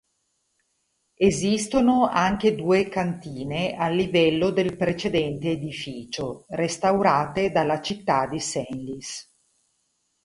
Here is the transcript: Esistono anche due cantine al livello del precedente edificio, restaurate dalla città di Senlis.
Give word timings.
Esistono 1.19 2.07
anche 2.09 2.55
due 2.55 2.89
cantine 2.89 3.75
al 3.77 3.93
livello 3.93 4.49
del 4.49 4.75
precedente 4.75 5.51
edificio, 5.51 6.47
restaurate 6.49 7.51
dalla 7.51 7.79
città 7.83 8.25
di 8.25 8.39
Senlis. 8.39 9.29